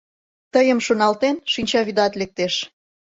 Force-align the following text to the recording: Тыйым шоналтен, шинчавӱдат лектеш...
Тыйым 0.53 0.79
шоналтен, 0.85 1.35
шинчавӱдат 1.53 2.13
лектеш... 2.19 2.53